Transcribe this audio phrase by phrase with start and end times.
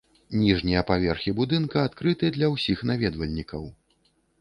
[0.43, 3.73] Ніжнія паверхі будынка адкрыты для ўсіх наведвальнікаў.